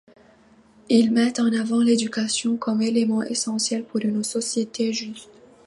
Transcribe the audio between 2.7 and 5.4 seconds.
élément essentiel pour une société juste.